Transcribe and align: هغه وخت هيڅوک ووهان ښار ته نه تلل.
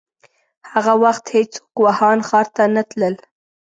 هغه 0.73 0.93
وخت 1.03 1.25
هيڅوک 1.35 1.73
ووهان 1.81 2.19
ښار 2.27 2.47
ته 2.55 2.63
نه 2.75 2.83
تلل. 2.89 3.15